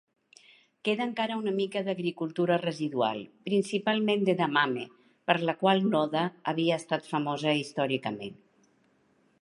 Queda 0.87 1.03
encara 1.07 1.35
una 1.41 1.51
mica 1.57 1.83
d'agricultura 1.89 2.57
residual, 2.63 3.21
principalment 3.49 4.25
d'"edamame", 4.29 4.87
per 5.31 5.37
la 5.51 5.57
qual 5.61 5.87
Noda 5.93 6.25
havia 6.55 6.83
estat 6.83 7.11
famosa 7.13 7.55
històricament. 7.61 8.35